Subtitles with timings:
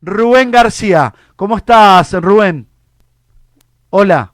[0.00, 1.14] Rubén García.
[1.36, 2.68] ¿Cómo estás, Rubén?
[3.90, 4.32] Hola.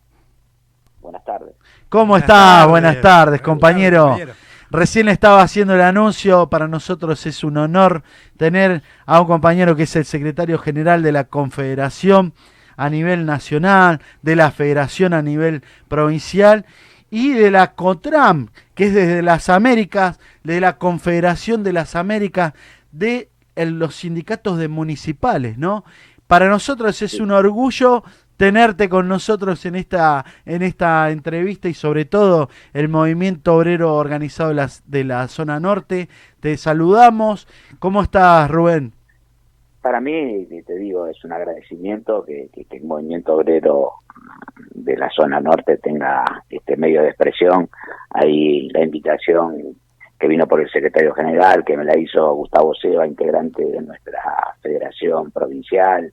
[1.00, 1.54] Buenas tardes.
[1.88, 2.66] ¿Cómo estás?
[2.68, 4.16] Buenas tardes, compañero.
[4.70, 8.02] Recién estaba haciendo el anuncio, para nosotros es un honor
[8.36, 12.34] tener a un compañero que es el secretario general de la Confederación
[12.76, 16.66] a nivel nacional, de la Federación a nivel provincial
[17.08, 22.54] y de la COTRAM, que es desde las Américas, de la Confederación de las Américas,
[22.90, 25.84] de los sindicatos de municipales, ¿no?
[26.26, 28.02] Para nosotros es un orgullo
[28.36, 34.50] tenerte con nosotros en esta, en esta entrevista y sobre todo el movimiento obrero organizado
[34.50, 36.08] de la, de la zona norte.
[36.40, 37.46] Te saludamos.
[37.78, 38.92] ¿Cómo estás, Rubén?
[39.82, 43.90] Para mí, te digo, es un agradecimiento que, que, el movimiento obrero
[44.70, 47.68] de la zona norte tenga este medio de expresión.
[48.10, 49.76] Ahí la invitación
[50.24, 54.22] que vino por el secretario general, que me la hizo Gustavo Seba, integrante de nuestra
[54.62, 56.10] federación provincial,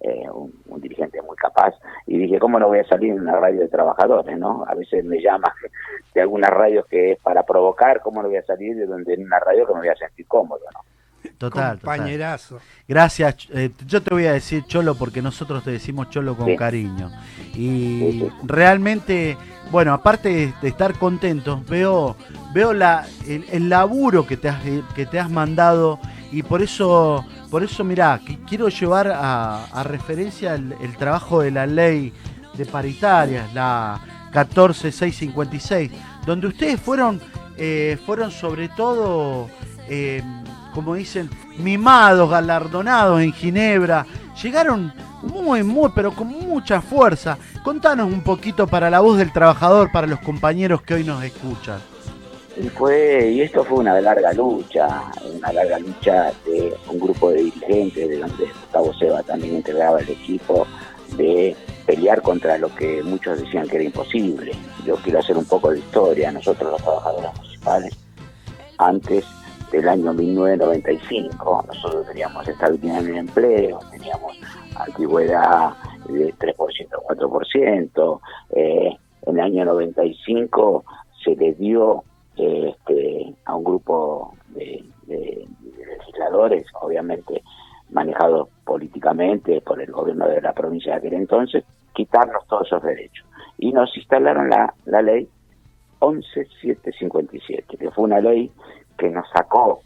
[0.00, 1.72] eh, un, dirigente muy capaz,
[2.08, 4.64] y dije, ¿cómo no voy a salir en una radio de trabajadores, no?
[4.66, 5.54] A veces me llama
[6.12, 9.26] de algunas radios que es para provocar, ¿cómo no voy a salir de donde en
[9.26, 10.80] una radio que me voy a sentir cómodo, no?
[11.50, 12.60] Total, Compañerazo.
[12.86, 13.48] Gracias.
[13.52, 17.10] Eh, yo te voy a decir Cholo porque nosotros te decimos Cholo con cariño.
[17.56, 19.36] Y realmente,
[19.72, 22.16] bueno, aparte de estar contentos, veo,
[22.54, 24.62] veo la, el, laburo que te, has,
[24.94, 25.98] que te has mandado
[26.30, 31.66] y por eso, por eso mirá, que quiero llevar a, referencia el, trabajo de la
[31.66, 32.12] ley
[32.54, 34.00] de paritarias, la
[34.32, 35.90] 14656,
[36.24, 37.20] donde ustedes fueron,
[37.56, 39.48] eh, fueron sobre todo...
[39.88, 40.22] Eh,
[40.72, 44.06] como dicen, mimados, galardonados en Ginebra.
[44.42, 44.92] Llegaron
[45.22, 47.38] muy, muy, pero con mucha fuerza.
[47.62, 51.80] Contanos un poquito para la voz del trabajador, para los compañeros que hoy nos escuchan.
[52.56, 57.44] Y, fue, y esto fue una larga lucha, una larga lucha de un grupo de
[57.44, 60.66] dirigentes, de donde Gustavo Seba también integraba el equipo,
[61.16, 61.56] de
[61.86, 64.52] pelear contra lo que muchos decían que era imposible.
[64.84, 66.30] Yo quiero hacer un poco de historia.
[66.30, 67.96] Nosotros los trabajadores municipales,
[68.78, 69.24] antes
[69.72, 71.64] del año 1995.
[71.66, 74.38] Nosotros teníamos estabilidad en el empleo, teníamos
[74.76, 75.72] antigüedad
[76.08, 78.20] de 3%, 4%.
[78.50, 78.96] Eh,
[79.26, 80.84] en el año 95
[81.24, 82.04] se le dio
[82.36, 87.42] este, a un grupo de, legisladores, obviamente
[87.90, 93.26] manejados políticamente por el gobierno de la provincia de aquel entonces, quitarnos todos esos derechos.
[93.58, 95.28] Y nos instalaron la, la ley
[96.00, 98.50] 11757, que fue una ley
[99.02, 99.80] que nos sacó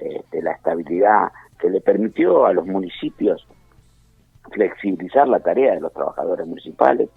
[0.00, 3.46] de este, la estabilidad, que le permitió a los municipios
[4.50, 7.08] flexibilizar la tarea de los trabajadores municipales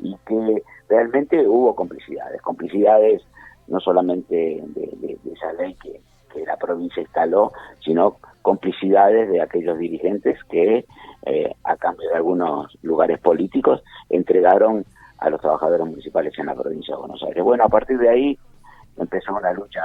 [0.00, 3.22] y que realmente hubo complicidades, complicidades
[3.68, 6.00] no solamente de, esa ley que,
[6.44, 7.52] la provincia instaló,
[7.82, 10.84] sino complicidades de aquellos dirigentes que,
[11.24, 14.84] eh, a cambio de algunos lugares políticos, entregaron
[15.16, 17.42] a los trabajadores municipales en la provincia de Buenos Aires.
[17.42, 18.38] Bueno, a partir de ahí
[18.98, 19.80] empezó una lucha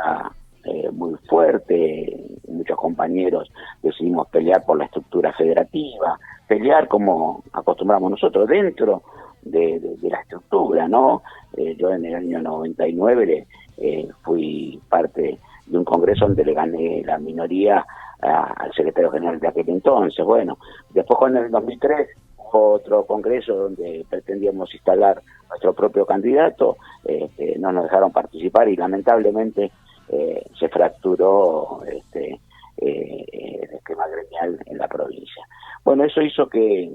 [0.64, 3.52] eh, muy fuerte, muchos compañeros
[3.82, 9.02] decidimos pelear por la estructura federativa, pelear como acostumbramos nosotros dentro
[9.42, 11.24] de, la estructura, ¿no?
[11.58, 17.02] Eh, yo en el año 99 eh, fui parte de un congreso donde le gané
[17.06, 17.86] la minoría
[18.22, 20.24] al secretario general de aquel entonces.
[20.24, 20.60] Bueno,
[20.92, 22.08] después con el 2003
[22.54, 29.72] otro congreso donde pretendíamos instalar nuestro propio candidato, este, no nos dejaron participar y lamentablemente
[30.12, 32.38] eh, se fracturó este,
[32.78, 33.26] eh,
[33.64, 35.42] el esquema gremial en la provincia.
[35.86, 36.94] Bueno, eso hizo que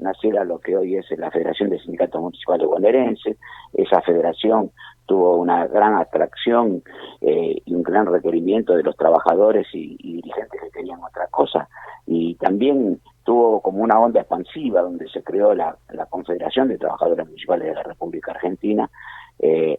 [0.00, 3.36] naciera lo que hoy es la Federación de Sindicatos Municipales Bonaerenses.
[3.74, 4.72] Esa federación
[5.06, 6.82] tuvo una gran atracción
[7.20, 11.68] eh, y un gran requerimiento de los trabajadores y, dirigentes que querían otra cosa.
[12.06, 15.76] Y también tuvo como una onda expansiva donde se creó la,
[16.10, 18.90] Confederación de Trabajadores Municipales de la República Argentina,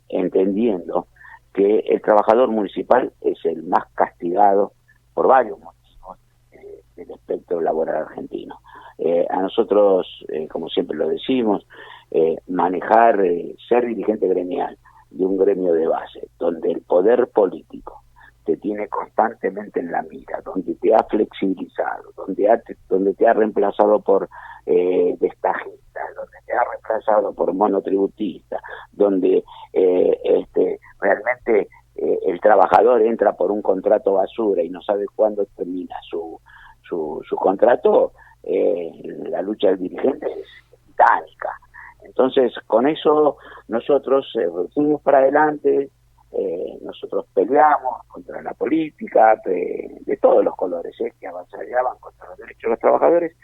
[0.07, 1.07] entendiendo
[1.53, 4.73] que el trabajador municipal es el más castigado
[5.13, 6.17] por varios motivos
[6.51, 8.59] eh, del espectro laboral argentino.
[8.97, 11.65] Eh, a nosotros, eh, como siempre lo decimos,
[12.47, 13.21] manejar,
[13.67, 14.75] ser dirigente gremial
[15.11, 18.03] de un gremio de base, donde el poder político
[18.49, 22.49] te tiene constantemente en la mira, donde te ha flexibilizado, donde,
[22.87, 24.27] donde te ha reemplazado por
[24.65, 28.59] eh, destajistas, donde te ha reemplazado por monotributista,
[28.91, 29.43] donde
[29.73, 35.45] eh, este, realmente eh, el trabajador entra por un contrato basura y no sabe cuándo
[35.55, 36.41] termina su,
[36.81, 38.89] su, su contrato, eh,
[39.29, 40.47] la lucha del dirigente es
[40.87, 41.51] titánica.
[42.03, 43.37] Entonces, con eso
[43.67, 44.33] nosotros
[44.73, 45.91] fuimos para adelante,
[46.31, 51.13] eh, nosotros peleamos contra la política de, todos los colores, ¿eh?
[51.19, 53.35] que avanzaban contra los derechos de los trabajadores,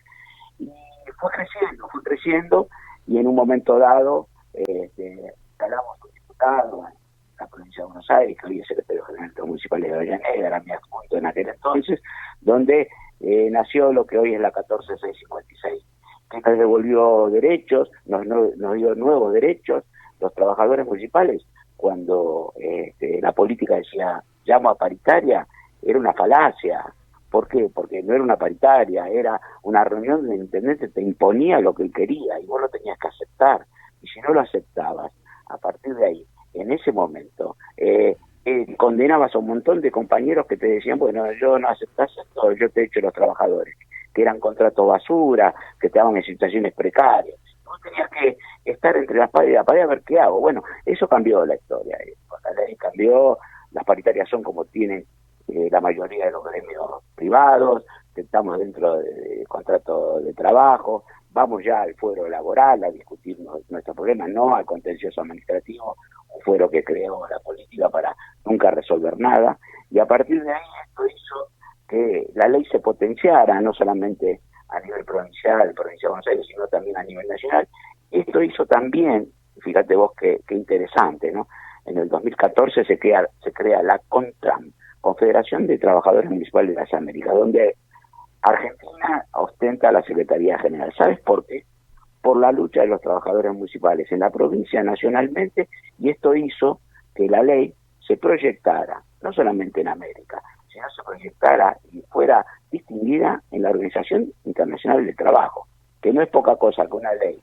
[0.59, 0.71] Y
[1.19, 2.67] fue creciendo, fue creciendo,
[3.07, 6.93] y en un momento dado, este, calamos un diputado en
[7.39, 10.71] la provincia de Buenos Aires, que hoy es secretario general municipal de Avellaneda, era mi
[10.71, 12.01] adjunto en aquel entonces,
[12.41, 12.87] donde
[13.21, 15.83] eh, nació lo que hoy es la 14656,
[16.29, 19.83] que nos devolvió derechos, nos, nos dio nuevos derechos,
[20.19, 21.45] los trabajadores municipales,
[21.77, 25.47] cuando este, la política decía llamo a paritaria,
[25.81, 26.85] era una falacia.
[27.29, 27.69] ¿Por qué?
[27.73, 31.83] Porque no era una paritaria, era una reunión donde el intendente te imponía lo que
[31.83, 33.65] él quería y vos lo tenías que aceptar.
[34.01, 35.11] Y si no lo aceptabas,
[35.47, 40.45] a partir de ahí, en ese momento, eh, eh, condenabas a un montón de compañeros
[40.47, 43.75] que te decían, bueno, yo no aceptas esto, yo te echo los trabajadores,
[44.13, 47.39] que eran contratos basura, que te daban en situaciones precarias.
[47.75, 48.37] Vos tenías que
[48.71, 50.39] estar entre las paredes y la pared a ver qué hago.
[50.39, 51.97] Bueno, eso cambió la historia.
[51.97, 52.13] Eh.
[52.43, 53.37] La ley cambió,
[53.71, 55.05] las paritarias son como tienen
[55.47, 57.83] eh, la mayoría de los gremios privados,
[58.15, 63.37] estamos dentro de, contrato de trabajo, vamos ya al fuero laboral a discutir
[63.69, 65.95] nuestros problemas, no al contencioso administrativo,
[66.33, 69.59] un fuero que creó la política para nunca resolver nada,
[69.91, 71.35] y a partir de ahí esto hizo
[71.87, 76.67] que la ley se potenciara, no solamente a nivel provincial, provincia de Buenos Aires, sino
[76.67, 77.67] también a nivel nacional.
[78.11, 79.27] Esto hizo también,
[79.61, 81.47] fíjate vos qué, qué interesante, ¿no?
[81.85, 84.71] En el 2014 se crea, se crea la CONTRAM,
[85.01, 87.75] Confederación de Trabajadores Municipales de las Américas, donde
[88.41, 90.91] Argentina ostenta la Secretaría General.
[90.97, 91.63] ¿Sabes por qué?
[92.21, 95.69] Por la lucha de los trabajadores municipales en la provincia nacionalmente,
[95.99, 96.79] y esto hizo
[97.13, 97.73] que la ley
[98.05, 100.41] se proyectara, no solamente en América,
[100.71, 105.67] sino se proyectara y fuera distinguida en la Organización Internacional del Trabajo,
[106.01, 107.39] que no es poca cosa que una ley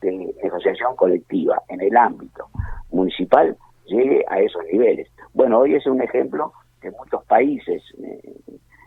[0.00, 2.48] de negociación colectiva en el ámbito
[2.90, 5.08] municipal llegue a esos niveles.
[5.34, 8.34] Bueno, hoy es un ejemplo que muchos países eh,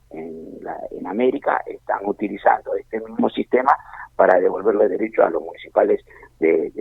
[0.09, 3.71] en, América están utilizando este mismo sistema
[4.15, 6.03] para devolverle derechos a los municipales
[6.39, 6.71] de,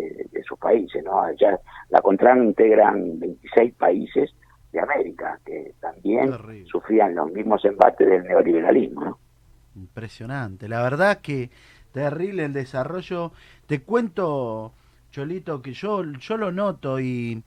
[0.46, 1.04] sus países.
[1.04, 1.20] ¿no?
[1.20, 1.60] Allá
[1.90, 4.34] la Contran integran 26 países
[4.72, 6.32] de América que también
[6.66, 9.18] sufrían los mismos embates del neoliberalismo.
[9.92, 11.50] Impresionante, la verdad que
[11.92, 13.32] terrible el desarrollo.
[13.66, 14.72] Te cuento,
[15.10, 17.42] Cholito, que yo, yo lo noto y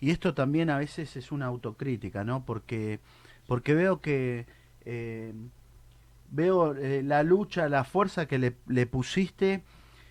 [0.00, 2.44] y esto también a veces es una autocrítica, ¿no?
[2.44, 3.00] Porque,
[3.46, 4.46] porque veo que
[4.84, 5.32] eh,
[6.30, 9.64] veo eh, la lucha, la fuerza que le, pusiste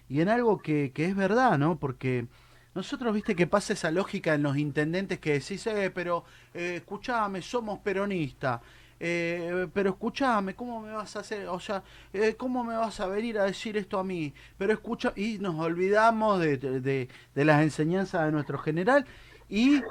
[0.09, 1.79] y en algo que, que, es verdad, ¿no?
[1.79, 2.27] Porque
[2.75, 7.41] nosotros, viste, que pasa esa lógica en los intendentes que decís, eh, pero eh, escuchame,
[7.41, 8.61] somos peronistas.
[8.99, 11.47] Eh, pero escúchame, ¿cómo me vas a hacer?
[11.47, 11.83] O sea,
[12.13, 14.33] eh, ¿cómo me vas a venir a decir esto a mí?
[14.57, 19.05] Pero escucha, y nos olvidamos de, de, de las enseñanzas de nuestro general
[19.49, 19.81] y,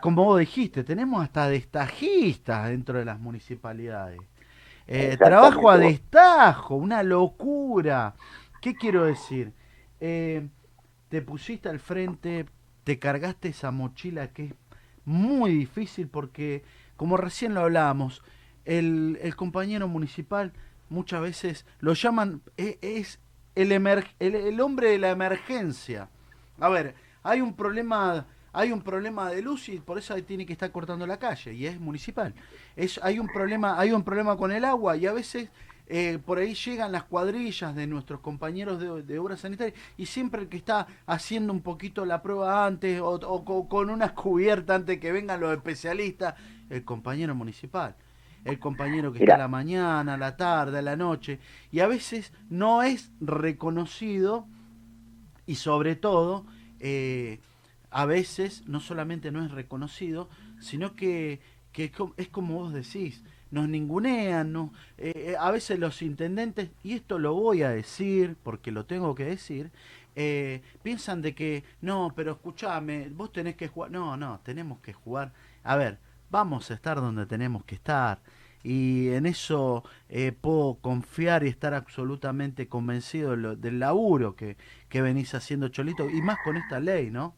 [0.00, 4.20] como vos dijiste, tenemos hasta destajistas dentro de las municipalidades.
[4.86, 8.14] Eh, trabajo a destajo, una locura.
[8.60, 9.52] ¿Qué quiero decir?
[10.00, 10.48] Eh,
[11.10, 12.46] te pusiste al frente,
[12.84, 14.54] te cargaste esa mochila que es
[15.04, 16.64] muy difícil porque,
[16.96, 18.22] como recién lo hablábamos,
[18.68, 20.52] el, el compañero municipal
[20.90, 23.18] muchas veces lo llaman, e, es,
[23.54, 26.10] el, el hombre de la emergencia.
[26.60, 30.52] A ver, hay un problema hay un problema de luz y por eso tiene que
[30.52, 32.34] estar cortando la calle y es municipal.
[32.76, 35.48] Es, hay un problema, hay un problema con el agua y a veces
[35.86, 40.42] eh, por ahí llegan las cuadrillas de nuestros compañeros de, de obras sanitarias y siempre
[40.42, 45.12] el que está haciendo un poquito la prueba antes o, con una cubierta antes que
[45.12, 46.34] vengan los especialistas,
[46.68, 47.94] el compañero municipal
[48.44, 51.38] el compañero que está a la mañana, a la tarde, a la noche,
[51.70, 54.46] y a veces no es reconocido
[55.46, 56.46] y sobre todo
[56.80, 57.40] eh,
[57.90, 60.28] a veces no solamente no es reconocido,
[60.60, 61.40] sino que,
[61.72, 66.92] que es como vos decís, nos ningunean, no, eh, eh, a veces los intendentes, y
[66.92, 69.70] esto lo voy a decir porque lo tengo que decir,
[70.16, 74.92] eh, piensan de que, no, pero escúchame, vos tenés que jugar, no, no, tenemos que
[74.92, 75.98] jugar, a ver,
[76.30, 78.18] vamos a estar donde tenemos que estar,
[78.62, 79.84] y en eso
[80.40, 84.56] puedo confiar y estar absolutamente convencido del laburo que,
[84.88, 87.34] que venís haciendo Cholito, y más con esta ley, ¿no?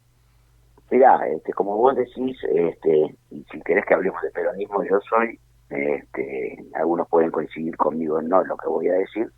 [0.90, 6.64] Mira, este, como vos decís, este, si querés que hablemos de peronismo, yo soy, este,
[6.75, 9.30] algunos pueden coincidir conmigo no lo que voy a decir.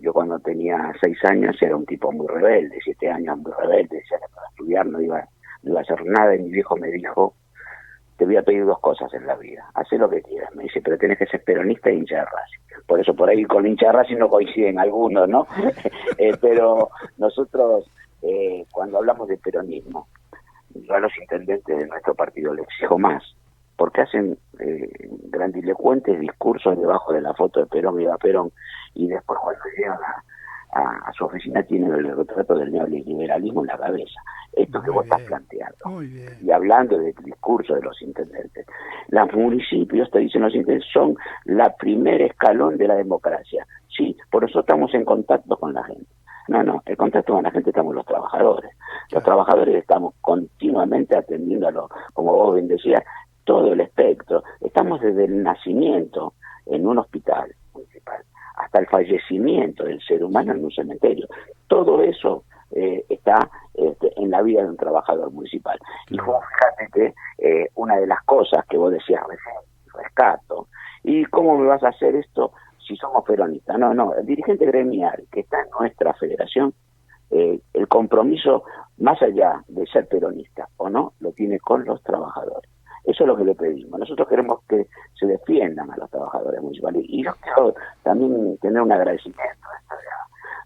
[0.00, 4.18] Yo cuando tenía seis años era un tipo muy rebelde, siete años muy rebelde, decía
[4.34, 5.28] para estudiar no iba,
[5.62, 7.34] no iba a hacer nada y mi viejo me dijo,
[8.18, 10.82] te voy a pedir dos cosas en la vida, haz lo que quieras, me dice,
[10.82, 12.84] pero tenés que ser peronista e hincha de Racing.
[12.86, 15.46] Por eso por ahí con hincha de Racing no coinciden algunos, ¿no?
[16.18, 17.88] Eh, pero nosotros,
[18.22, 20.08] eh, cuando hablamos de peronismo,
[20.74, 23.22] yo a los intendentes de nuestro partido les exijo más,
[23.76, 24.90] porque hacen eh,
[25.30, 28.50] grandilocuentes discursos debajo de la foto de Perón y Perón,
[28.94, 30.24] y después cuando llegan a,
[31.16, 34.20] su oficina tienen el retrato del neoliberalismo en la cabeza.
[34.52, 36.02] Esto que vos estás planteando.
[36.02, 38.66] Y hablando del discurso de los intendentes.
[39.08, 43.66] Los municipios, te dicen los intendentes, son la primer escalón de la democracia.
[43.88, 46.10] Sí, por eso estamos en contacto con la gente.
[46.48, 48.70] No, no, el contacto con la gente estamos los trabajadores.
[49.10, 53.02] Los trabajadores estamos continuamente atendiendo a lo, como vos bien decías,
[53.44, 54.42] todo el espectro.
[54.60, 56.34] Estamos desde el nacimiento
[56.66, 58.22] en un hospital municipal
[58.58, 61.26] hasta el fallecimiento del ser humano en un cementerio.
[61.66, 65.78] Todo eso eh, está este, en la vida de un trabajador municipal.
[66.10, 69.54] Y fíjate que eh, una de las cosas que vos decías recién,
[69.94, 70.68] rescato,
[71.02, 72.52] ¿y cómo me vas a hacer esto
[72.86, 73.78] si somos peronistas?
[73.78, 76.74] No, no, el dirigente gremial que está en nuestra federación,
[77.30, 78.64] eh, el compromiso,
[78.98, 82.70] más allá de ser peronista o no, lo tiene con los trabajadores.
[83.04, 83.98] Eso es lo que le pedimos.
[83.98, 84.86] Nosotros queremos que
[85.18, 87.02] se defiendan a los trabajadores municipales.
[87.06, 89.94] Y yo quiero también tener un agradecimiento a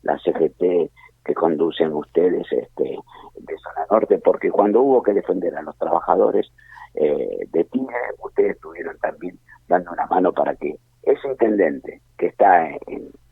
[0.02, 0.90] la, CGT
[1.24, 2.98] que conducen ustedes este,
[3.36, 6.50] de Zona Norte, porque cuando hubo que defender a los trabajadores
[6.94, 12.68] eh, de Tigre, ustedes estuvieron también dando una mano para que ese intendente que está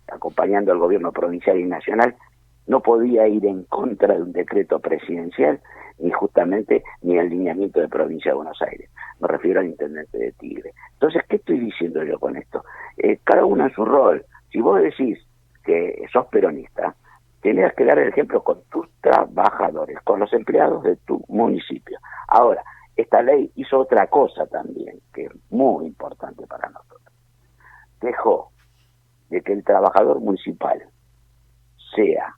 [0.07, 2.15] acompañando al gobierno provincial y nacional
[2.69, 5.61] no podía ir en contra de un decreto presidencial
[5.99, 8.89] ni justamente ni el lineamiento de provincia de Buenos Aires.
[9.19, 10.73] Me refiero al intendente de Tigre.
[10.95, 12.65] Entonces, ¿qué estoy diciendo yo con esto?
[12.97, 14.25] Eh, cada uno en su rol.
[14.51, 15.19] Si vos decís
[15.65, 16.95] que sos peronista,
[17.41, 21.99] tenés que dar el ejemplo con tus trabajadores, con los empleados de tu municipio.
[22.29, 22.63] Ahora,
[22.97, 27.01] esta ley hizo otra cosa también, que es muy importante para nosotros.
[28.01, 28.51] Dejó
[29.31, 30.83] de que el trabajador municipal
[31.95, 32.35] sea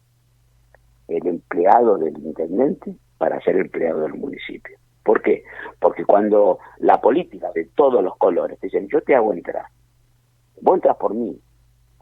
[1.09, 4.78] el empleado del intendente para ser empleado del municipio.
[5.04, 5.42] ¿Por qué?
[5.81, 9.66] Porque cuando la política de todos los colores te dicen, yo te hago entrar,
[10.61, 11.40] vos entras por mí,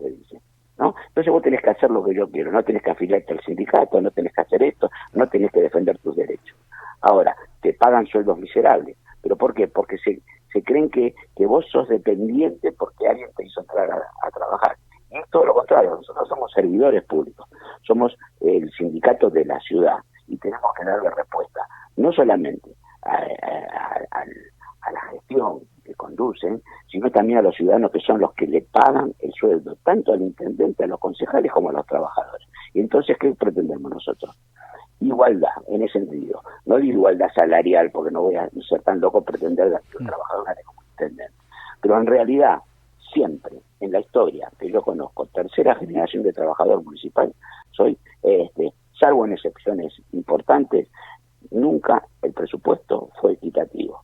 [0.01, 0.41] te dicen,
[0.79, 0.95] ¿no?
[1.09, 4.01] Entonces vos tenés que hacer lo que yo quiero, no tenés que afiliarte al sindicato,
[4.01, 6.57] no tenés que hacer esto, no tenés que defender tus derechos.
[7.03, 8.97] Ahora, te pagan sueldos miserables.
[9.23, 9.69] ¿Pero por qué?
[9.69, 14.31] Porque se, se creen que, que vos sos dependiente porque alguien te hizo entrar a
[14.31, 14.77] trabajar.
[15.11, 17.47] Y es todo lo contrario, nosotros somos servidores públicos,
[17.83, 21.61] somos el sindicato de la ciudad y tenemos que darle respuesta,
[21.97, 22.71] no solamente
[23.03, 23.27] a,
[24.93, 29.15] la gestión que conducen, sino también a los ciudadanos que son los que le pagan
[29.19, 32.47] el sueldo, tanto al intendente, a los concejales como a los trabajadores.
[32.75, 34.37] Y entonces, ¿qué pretendemos nosotros?
[35.01, 36.43] Igualdad, en ese sentido.
[36.67, 40.09] No de igualdad salarial, porque no voy a ser tan loco pretender que un mm.
[40.09, 41.35] trabajador como intendente.
[41.81, 42.59] Pero en realidad,
[43.13, 47.33] siempre en la historia que yo conozco, tercera generación de trabajador municipal,
[47.71, 50.89] soy este, salvo en excepciones importantes,
[51.51, 54.03] nunca el presupuesto fue equitativo.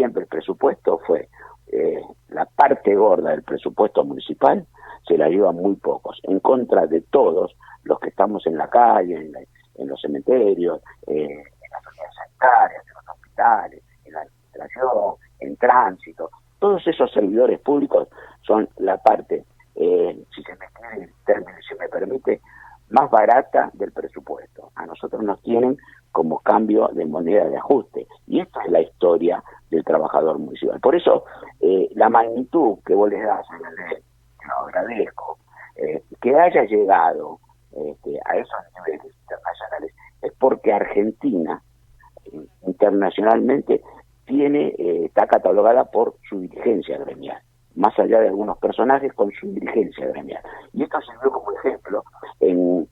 [0.00, 1.28] Siempre el presupuesto fue
[1.70, 4.66] eh, la parte gorda del presupuesto municipal,
[5.06, 9.30] se la llevan muy pocos, en contra de todos los que estamos en la calle,
[9.76, 15.56] en, los cementerios, eh, en las unidades sanitarias, en los hospitales, en la administración, en
[15.58, 16.30] tránsito.
[16.58, 18.08] Todos esos servidores públicos
[18.40, 21.10] son la parte, eh, si se me
[21.68, 22.40] si me permite,
[22.88, 24.72] más barata del presupuesto.
[24.76, 25.76] A nosotros nos tienen
[26.12, 28.06] como cambio de moneda de ajuste.
[28.26, 30.60] Y esta es la historia del trabajador municipal.
[30.82, 31.24] Por eso,
[31.60, 34.02] eh, la magnitud que vos les das a la ley,
[34.46, 35.38] lo agradezco,
[35.76, 37.38] eh, que haya llegado
[37.72, 41.62] este, a esos niveles internacionales, es porque Argentina,
[42.24, 43.82] eh, internacionalmente,
[44.26, 47.42] tiene está catalogada por su dirigencia gremial
[47.74, 50.42] más allá de algunos personajes con su dirigencia gremial.
[50.72, 52.04] Y esto sirvió como ejemplo
[52.40, 52.88] en,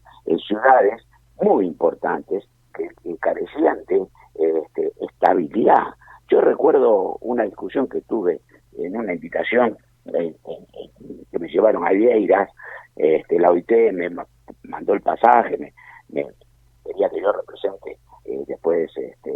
[0.47, 1.03] ciudades
[1.41, 2.89] muy importantes que,
[3.21, 5.85] carecían de este, estabilidad.
[6.29, 8.41] Yo recuerdo una discusión que tuve
[8.77, 9.77] en una invitación
[10.15, 10.35] eh,
[11.31, 12.51] que me llevaron a Vieiras,
[12.97, 14.11] este, la OIT me
[14.65, 15.57] mandó el pasaje,
[16.09, 16.27] me,
[16.85, 19.31] quería que yo represente eh, después este,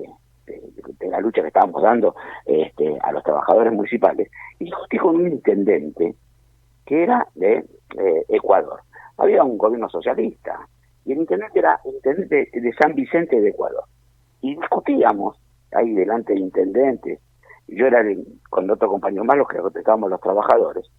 [0.46, 5.28] de, la lucha que estábamos dando este, a los trabajadores municipales, y discutí con un
[5.28, 6.14] intendente
[6.84, 7.64] que era de
[8.28, 8.80] Ecuador.
[9.16, 10.68] Había un gobierno socialista,
[11.04, 13.84] y el intendente era intendente de San Vicente de Ecuador.
[14.40, 15.38] Y discutíamos
[15.74, 17.20] ahí delante del intendente,
[17.68, 18.04] yo era
[18.50, 20.90] con otro compañero más los que representábamos los trabajadores,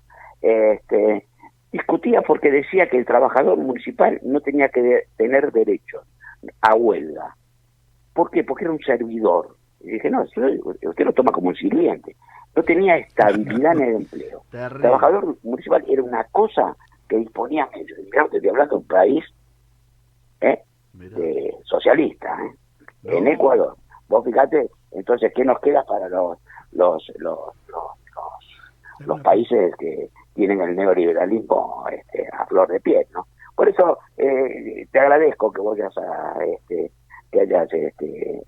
[0.41, 1.27] este,
[1.71, 6.01] discutía porque decía que el trabajador municipal no tenía que tener derecho
[6.61, 7.35] a huelga,
[8.13, 8.43] ¿Por qué?
[8.43, 9.57] Porque era un servidor.
[9.81, 12.15] Y dije, no, usted lo toma como un sirviente.
[12.55, 14.43] No tenía estabilidad en el empleo.
[14.53, 16.75] El trabajador municipal era una cosa
[17.09, 17.97] que disponía ellos.
[17.99, 19.25] estoy hablando de un país
[20.41, 20.63] ¿eh?
[21.63, 22.55] socialista, ¿eh?
[23.03, 23.75] en Ecuador.
[24.13, 26.37] Vos fíjate, entonces, ¿qué nos queda para los,
[26.71, 33.25] los, los, los, los países que tienen el neoliberalismo este, a flor de piel, ¿no?
[33.55, 36.91] Por eso eh, te agradezco que vayas a, este,
[37.31, 38.43] que hayas este,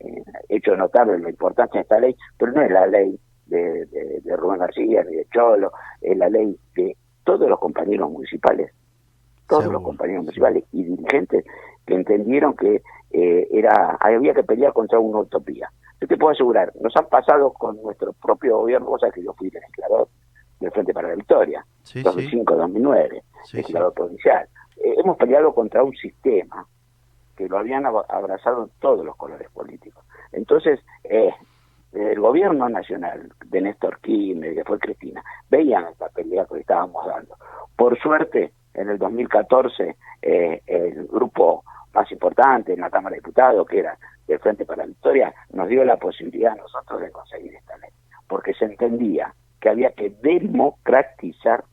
[0.50, 4.60] hecho notar la importancia de esta ley, pero no es la ley de, de, Rubén
[4.60, 8.72] García ni de Cholo, es la ley de todos los compañeros municipales,
[9.50, 11.44] todos los compañeros municipales y dirigentes
[11.86, 15.70] que entendieron que eh, era había que pelear contra una utopía.
[16.02, 19.50] Yo te puedo asegurar, nos han pasado con nuestro propio gobierno, cosa que yo fui
[19.50, 20.10] legislador
[20.60, 23.22] del Frente para la Victoria, 2005-2009,
[23.54, 24.48] legislador provincial.
[24.78, 26.68] Eh, hemos peleado contra un sistema
[27.36, 30.04] que lo habían abrazado todos los colores políticos.
[30.32, 31.34] Entonces, eh,
[31.94, 37.36] el gobierno nacional de Néstor Kirchner, que fue Cristina, veían esta pelea que estábamos dando.
[37.76, 41.64] Por suerte, en el 2014, eh, el grupo
[41.96, 43.98] más importante en la Cámara de Diputados, que era
[44.28, 47.90] del Frente para la Victoria, nos dio la posibilidad a nosotros de conseguir esta ley,
[48.28, 51.64] porque se entendía que había que democratizar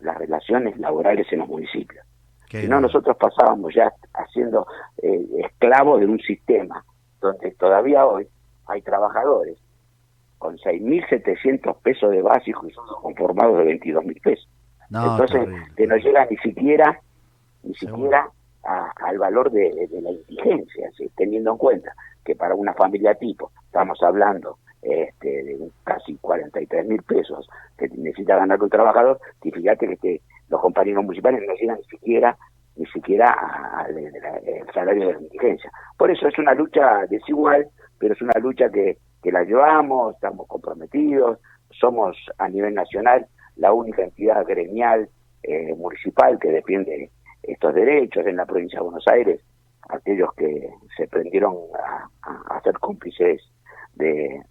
[0.00, 2.04] las relaciones laborales en los municipios.
[2.48, 4.66] si no, nosotros pasábamos ya haciendo
[5.02, 6.84] eh, esclavos de un sistema
[7.20, 8.26] donde todavía hoy
[8.66, 9.58] hay trabajadores
[10.38, 14.48] con 6.700 pesos de básico y son conformados de 22.000 pesos.
[14.88, 17.00] Entonces, que no llega ni siquiera,
[17.64, 18.30] ni siquiera
[18.66, 21.94] al valor de, la indigencia, teniendo en cuenta
[22.24, 28.36] que para una familia tipo, estamos hablando este, de casi 43 mil pesos que necesita
[28.36, 32.36] ganar un trabajador, y fíjate que los compañeros municipales no llegan ni siquiera
[32.76, 33.94] ni siquiera al
[34.74, 35.70] salario de la indigencia.
[35.96, 37.68] Por eso es una lucha desigual,
[37.98, 41.38] pero es una lucha que, que la llevamos, estamos comprometidos,
[41.70, 45.08] somos a nivel nacional la única entidad gremial
[45.42, 47.10] eh, municipal que defiende
[47.46, 49.40] estos derechos en la provincia de Buenos Aires,
[49.88, 53.40] aquellos que se prendieron a, ser cómplices
[53.94, 54.42] de,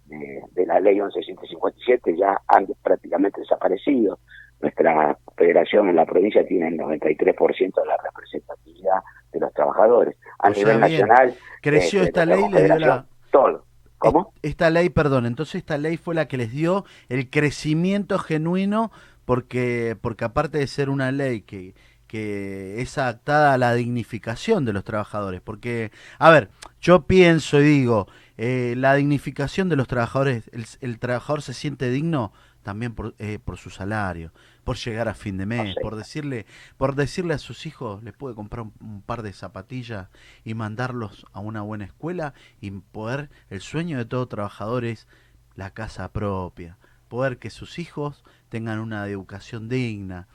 [0.66, 4.18] la ley 1157 ya han prácticamente desaparecido.
[4.60, 10.16] Nuestra federación en la provincia tiene el 93% de la representatividad de los trabajadores.
[10.38, 11.34] A nivel nacional...
[11.60, 13.06] Creció este, esta ley, le dio la...
[13.30, 13.64] Todo.
[13.98, 14.32] ¿Cómo?
[14.42, 18.90] Esta ley, perdón, entonces esta ley fue la que les dio el crecimiento genuino
[19.24, 21.74] porque, porque aparte de ser una ley que,
[22.06, 25.40] que es adaptada a la dignificación de los trabajadores.
[25.40, 31.42] Porque, a ver, yo pienso y digo, eh, la dignificación de los trabajadores, el, trabajador
[31.42, 34.32] se siente digno también por, eh, por su salario,
[34.64, 38.34] por llegar a fin de mes, por decirle, por decirle a sus hijos, les puede
[38.34, 40.08] comprar un, par de zapatillas
[40.44, 45.06] y mandarlos a una buena escuela y poder, el sueño de todo trabajador es
[45.54, 50.26] la casa propia, poder que sus hijos tengan una educación digna.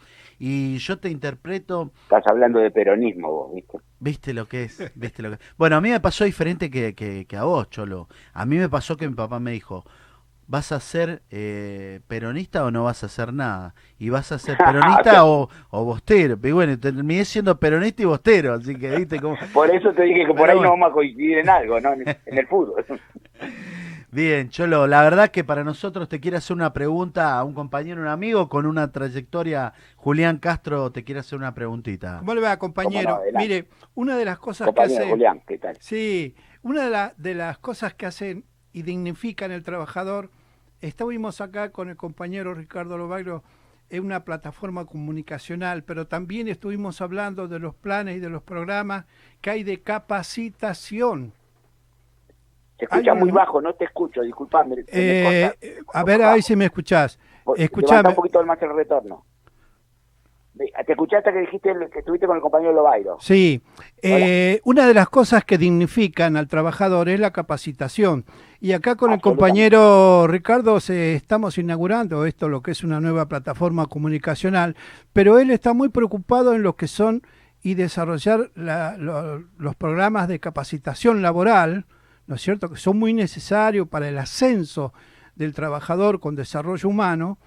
[0.43, 1.91] Y yo te interpreto...
[2.01, 3.77] Estás hablando de peronismo vos, ¿viste?
[3.99, 4.91] ¿Viste lo que es?
[4.95, 8.07] ¿Viste lo que Bueno, a mí me pasó diferente que, que, a vos, Cholo.
[8.33, 9.85] A mí me pasó que mi papá me dijo,
[10.47, 13.75] ¿vas a ser eh, peronista o no vas a hacer nada?
[13.99, 16.39] ¿Y vas a ser peronista o, o, bostero?
[16.41, 19.37] Y bueno, terminé siendo peronista y bostero, así que viste cómo...
[19.53, 21.93] Por eso te dije que por ahí no vamos a coincidir en algo, ¿no?
[21.93, 22.83] En, en el fútbol.
[24.13, 28.01] Bien, Cholo, la verdad que para nosotros te quiere hacer una pregunta a un compañero,
[28.01, 29.73] un amigo con una trayectoria.
[29.95, 32.17] Julián Castro te quiere hacer una preguntita.
[32.19, 33.21] ¿Cómo le va, compañero?
[33.33, 35.09] Mire, una de las cosas que hace.
[35.09, 35.77] Julián, ¿qué tal?
[35.79, 38.43] Sí, una de, de las cosas que hacen
[38.73, 40.29] y dignifican el trabajador.
[40.81, 43.45] Estuvimos acá con el compañero Ricardo Lobagro
[43.89, 49.05] en una plataforma comunicacional, pero también estuvimos hablando de los planes y de los programas
[49.39, 51.31] que hay de capacitación
[52.81, 54.77] te escucha muy bajo, no te escucho, disculpame.
[54.87, 55.51] Eh,
[55.93, 57.19] a ver, a ver si me escuchás.
[57.55, 58.09] Escuchame.
[58.09, 59.23] un poquito más el retorno.
[60.57, 63.17] Te escuchaste que dijiste que estuviste con el compañero Lobairo.
[63.19, 63.61] Sí.
[64.01, 68.25] Eh, una de las cosas que dignifican al trabajador es la capacitación.
[68.59, 73.27] Y acá con el compañero Ricardo se, estamos inaugurando esto, lo que es una nueva
[73.27, 74.75] plataforma comunicacional,
[75.13, 77.21] pero él está muy preocupado en lo que son
[77.61, 81.85] y desarrollar los programas de capacitación laboral,
[82.31, 84.93] ¿no es cierto?, que son muy necesarios para el ascenso
[85.35, 87.37] del trabajador con desarrollo humano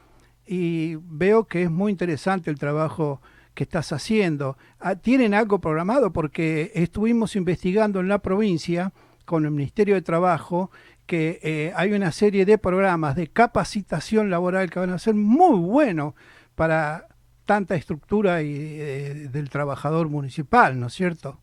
[0.46, 3.22] y veo que es muy interesante el trabajo
[3.54, 4.58] que estás haciendo.
[4.78, 6.12] Ah, ¿Tienen algo programado?
[6.12, 8.92] Porque estuvimos investigando en la provincia
[9.24, 10.70] con el Ministerio de Trabajo
[11.06, 15.58] que eh, hay una serie de programas de capacitación laboral que van a ser muy
[15.60, 16.12] buenos
[16.56, 17.08] para
[17.46, 21.40] tanta estructura y, eh, del trabajador municipal, ¿no es cierto?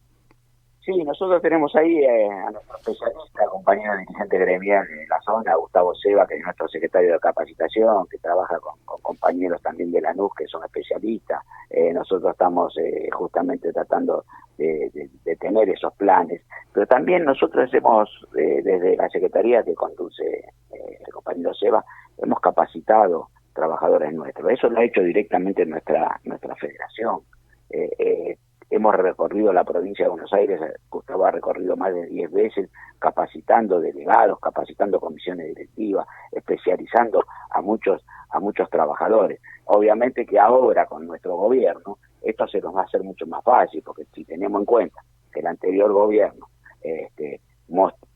[0.84, 5.94] Sí, nosotros tenemos ahí eh, a nuestro especialista, compañero dirigente gremial de la zona, Gustavo
[5.94, 10.32] Seba, que es nuestro secretario de capacitación, que trabaja con, compañeros también de la NUS
[10.36, 11.44] que son especialistas.
[11.70, 14.26] Eh, nosotros estamos eh, justamente tratando
[14.58, 14.91] de,
[15.39, 16.41] tener esos planes,
[16.74, 21.84] pero también nosotros hemos, desde la secretaría que conduce el compañero Seba,
[22.17, 24.52] hemos capacitado trabajadores nuestros.
[24.52, 27.22] Eso lo ha hecho directamente nuestra, nuestra federación.
[28.72, 33.82] Hemos recorrido la provincia de Buenos Aires, Gustavo ha recorrido más de 10 veces, capacitando
[33.82, 39.42] delegados, capacitando comisiones directivas, especializando a muchos, a muchos trabajadores.
[39.66, 43.84] Obviamente que ahora con nuestro gobierno esto se nos va a hacer mucho más fácil,
[43.86, 45.02] porque si tenemos en cuenta
[45.34, 46.48] que el anterior gobierno,
[46.82, 47.42] este,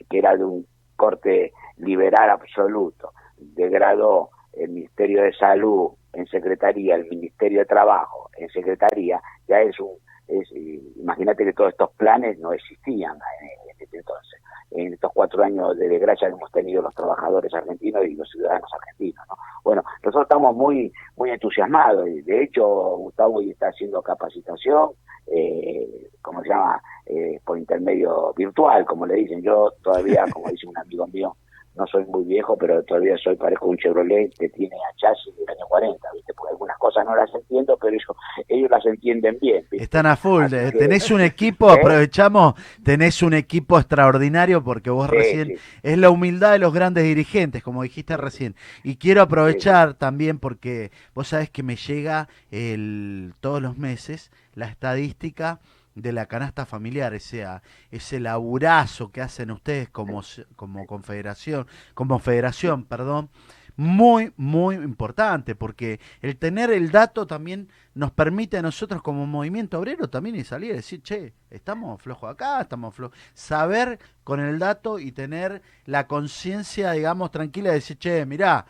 [0.10, 0.66] que era de un
[0.96, 8.48] corte liberal absoluto, degradó el Ministerio de Salud en Secretaría, el Ministerio de Trabajo en
[8.50, 10.52] Secretaría, ya es un, es,
[10.96, 14.42] imagínate que todos estos planes no existían en este entonces.
[14.72, 18.70] En estos cuatro años de desgracia que hemos tenido los trabajadores argentinos y los ciudadanos
[18.74, 19.24] argentinos.
[19.30, 19.38] ¿no?
[19.64, 22.06] Bueno, nosotros estamos muy muy entusiasmados.
[22.06, 22.66] De hecho,
[22.98, 24.90] Gustavo está haciendo capacitación,
[25.28, 26.82] eh, ¿cómo se llama?
[27.06, 29.42] Eh, por intermedio virtual, como le dicen.
[29.42, 31.36] Yo todavía, como dice un amigo mío,
[31.76, 35.50] no soy muy viejo, pero todavía soy parezco un Chevrolet que tiene a chasis del
[35.50, 36.34] año 40, ¿viste?
[36.34, 39.66] Porque algunas cosas no las entiendo, pero ellos, ellos las entienden bien.
[39.72, 40.46] Están a full.
[40.48, 41.78] tenés un equipo, ¿Eh?
[41.80, 47.62] aprovechamos, tenés un equipo extraordinario porque vos recién, es la humildad de los grandes dirigentes,
[47.62, 48.56] como dijiste recién.
[48.84, 54.68] Y quiero aprovechar también porque vos sabés que me llega el, todos los meses la
[54.68, 55.60] estadística
[55.96, 57.46] de la canasta familiar, ese,
[57.90, 60.22] ese laburazo que hacen ustedes como,
[60.56, 63.30] como confederación, como federación, perdón,
[63.78, 69.80] muy, muy importante, porque el tener el dato también nos permite a nosotros como movimiento
[69.80, 73.18] obrero también salir y decir, che, estamos flojos acá, estamos flojos.
[73.34, 78.66] Saber con el dato y tener la conciencia, digamos, tranquila de decir, che, mirá,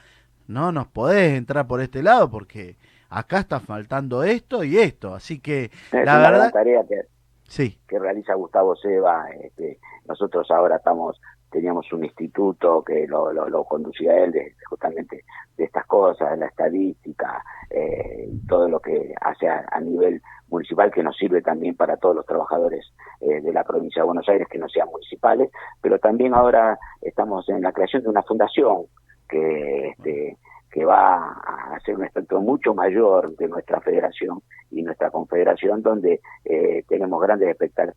[0.47, 2.77] no nos podés entrar por este lado porque
[3.09, 5.13] acá está faltando esto y esto.
[5.13, 6.51] Así que la verdad...
[6.51, 7.14] Tarea que
[7.47, 7.79] sí.
[7.87, 9.27] que realiza Gustavo Seba.
[9.41, 11.19] Este, nosotros ahora estamos
[11.55, 15.23] teníamos un instituto que lo, lo, conducía él de, justamente
[15.55, 21.15] de estas cosas, la estadística, eh, todo lo que hace a, nivel municipal que nos
[21.15, 22.85] sirve también para todos los trabajadores
[23.21, 25.49] eh, de la provincia de Buenos Aires que no sean municipales,
[25.81, 28.87] pero también ahora estamos en la creación de una fundación
[29.29, 30.37] que este,
[30.75, 36.19] que va a ser un aspecto mucho mayor de nuestra federación y nuestra confederación, donde
[36.43, 37.95] eh, tenemos grandes expectativas.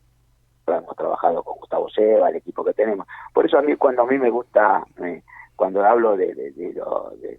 [0.64, 3.04] Hemos trabajado con Gustavo Seba, el equipo que tenemos.
[3.34, 5.24] Por eso a mí, cuando a mí me gusta, eh,
[5.56, 6.52] cuando hablo de,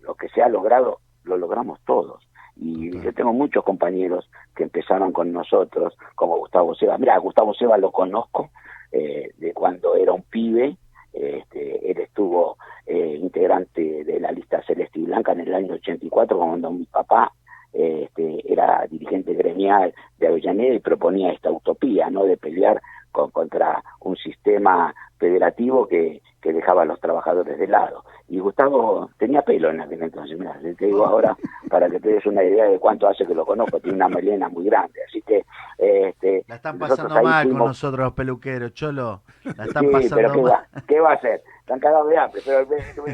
[0.01, 2.27] lo, que se ha logrado, lo logramos todos.
[2.57, 6.97] Y yo tengo muchos compañeros que empezaron con nosotros, como Gustavo Seba.
[6.97, 8.49] Mira, Gustavo Seba lo conozco
[8.91, 10.75] eh, de cuando era un pibe.
[11.13, 12.57] Este, él estuvo
[12.89, 17.31] eh, integrante de la lista Celeste y Blanca en el año 84, cuando mi papá
[17.71, 22.23] este, era dirigente gremial de Avellaneda y proponía esta utopía, ¿no?
[22.23, 28.03] De pelear con, contra un sistema federativo que, que dejaba a los trabajadores de lado.
[28.29, 31.35] Y Gustavo tenía pelo en aquel entonces, mira, te digo ahora
[31.69, 34.49] para que te des una idea de cuánto hace que lo conozco, tiene una melena
[34.49, 35.45] muy grande, así que...
[35.77, 40.41] Este, la están pasando mal con nosotros los peluqueros, Cholo, la están pasando pero ¿qué
[40.41, 41.41] Va, ¿qué va a hacer?
[41.61, 42.67] Están cagados de hambre, pero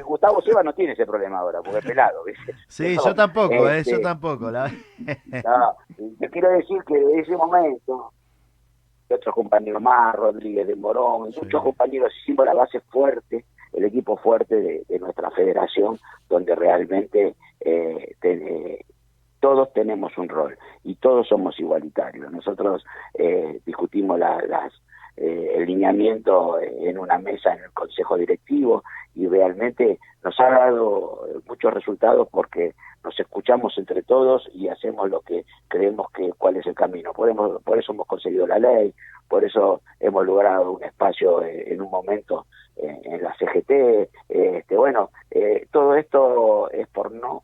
[0.06, 2.54] Gustavo Seba no tiene ese problema ahora, porque es pelado, ¿viste?
[2.68, 4.50] Sí, yo tampoco, eh, yo este, tampoco.
[4.50, 4.68] La...
[4.68, 5.76] no,
[6.32, 8.12] quiero decir que de ese momento
[9.10, 14.84] otros compañeros más, Rodríguez de Morón, muchos compañeros hicimos la base fuerte, el equipo fuerte
[14.88, 18.16] de, nuestra federación, donde realmente eh,
[19.40, 22.32] todos tenemos un rol y todos somos igualitarios.
[22.32, 24.74] Nosotros eh, discutimos las,
[25.18, 28.84] eh, el lineamiento en una mesa en el consejo directivo
[29.16, 32.74] y realmente nos ha dado muchos resultados porque
[33.04, 37.14] nos escuchamos entre todos y hacemos lo que creemos que cuál es el camino.
[37.14, 38.94] Por, por eso hemos conseguido la ley,
[39.30, 42.46] por eso hemos logrado un espacio eh, en un momento
[42.78, 44.10] en la CGT.
[44.28, 47.44] Este, bueno, eh, todo esto es por no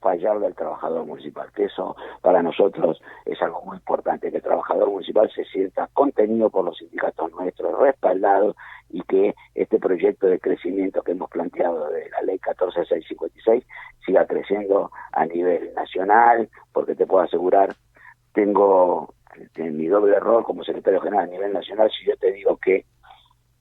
[0.00, 4.90] fallarle al trabajador municipal, que eso para nosotros es algo muy importante, que el trabajador
[4.90, 8.54] municipal se sienta contenido por los sindicatos nuestros, respaldado
[8.90, 13.64] y que este proyecto de crecimiento que hemos planteado de la ley 14656
[14.04, 17.74] siga creciendo a nivel nacional, porque te puedo asegurar,
[18.32, 19.14] tengo
[19.56, 22.84] en mi doble error como secretario general a nivel nacional si yo te digo que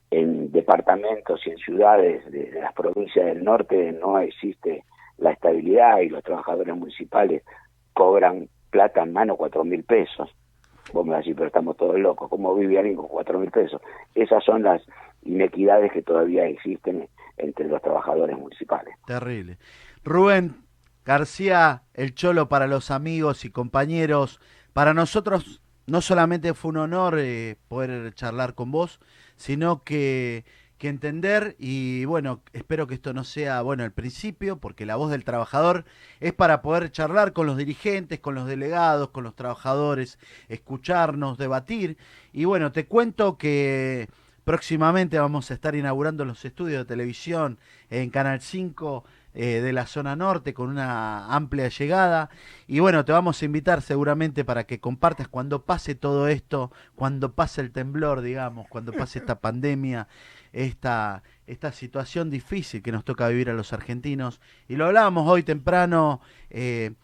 [0.10, 4.84] en departamentos y en ciudades de las provincias del norte no existe
[5.18, 7.44] la estabilidad y los trabajadores municipales
[7.94, 10.30] cobran plata en mano cuatro mil pesos.
[10.94, 13.52] Vos me vas a decir, pero estamos todos locos, ¿cómo vive alguien con cuatro mil
[13.52, 13.82] pesos?
[14.16, 14.82] Esas son las
[15.24, 18.96] inequidades que todavía existen entre los trabajadores municipales.
[19.06, 19.58] Terrible.
[20.04, 20.56] Rubén
[21.06, 24.40] García, el Cholo para los amigos y compañeros,
[24.74, 29.00] para nosotros no solamente fue un honor eh, poder charlar con vos,
[29.38, 30.44] sino que
[30.78, 35.12] que entender y bueno, espero que esto no sea, bueno, el principio, porque la voz
[35.12, 35.86] del trabajador
[36.20, 41.98] es para poder charlar con los dirigentes, con los delegados, con los trabajadores, escucharnos, debatir.
[42.34, 44.08] Y bueno, te cuento que
[44.44, 47.58] próximamente vamos a estar inaugurando los estudios de televisión
[47.90, 49.04] en Canal 5
[49.40, 52.32] eh, de la zona norte con una amplia llegada.
[52.66, 57.34] Y bueno, te vamos a invitar seguramente para que compartas cuando pase todo esto, cuando
[57.34, 60.08] pase el temblor, digamos, cuando pase esta pandemia,
[60.54, 64.42] esta, esta situación difícil que nos toca vivir a los argentinos.
[64.68, 66.20] Y lo hablábamos hoy temprano,
[66.50, 66.96] eh,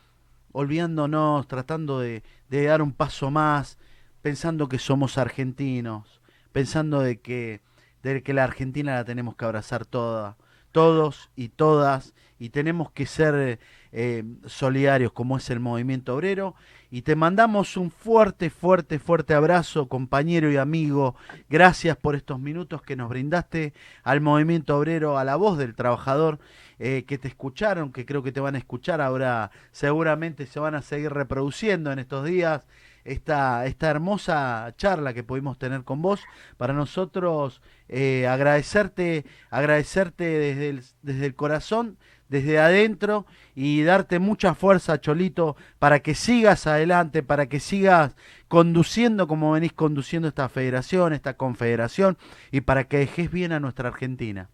[0.53, 3.77] olvidándonos, tratando de, de dar un paso más,
[4.23, 6.19] pensando que somos argentinos,
[6.51, 7.61] pensando de que,
[8.01, 10.35] de que la Argentina la tenemos que abrazar toda
[10.73, 13.57] todos y todas y tenemos que ser
[13.93, 16.55] eh, solidarios como es el movimiento obrero
[16.91, 21.15] y te mandamos un fuerte, fuerte, fuerte abrazo compañero y amigo.
[21.49, 26.37] Gracias por estos minutos que nos brindaste al movimiento obrero, a la voz del trabajador
[26.79, 30.75] eh, que te escucharon, que creo que te van a escuchar ahora, seguramente se van
[30.75, 32.65] a seguir reproduciendo en estos días
[33.05, 36.21] esta, esta hermosa charla que pudimos tener con vos.
[36.57, 41.97] Para nosotros eh, agradecerte, agradecerte desde el, desde el corazón,
[42.33, 48.15] desde adentro y darte mucha fuerza, Cholito, para que sigas adelante, para que sigas
[48.47, 52.17] conduciendo como venís conduciendo esta federación, esta confederación
[52.51, 54.49] y para que dejes bien a nuestra Argentina.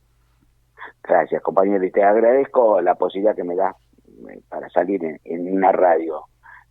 [1.04, 3.74] Gracias, compañero, y te agradezco la posibilidad que me das
[4.30, 6.26] eh, para salir en una radio,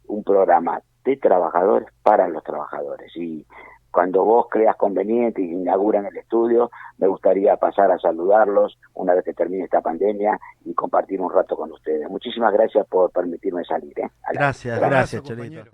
[0.09, 3.17] un programa de trabajadores para los trabajadores.
[3.17, 3.47] Y
[3.91, 9.25] cuando vos creas conveniente y inauguran el estudio, me gustaría pasar a saludarlos una vez
[9.25, 12.09] que termine esta pandemia y compartir un rato con ustedes.
[12.09, 13.99] Muchísimas gracias por permitirme salir.
[13.99, 14.11] ¿eh?
[14.33, 15.69] Gracias, gracias, gracias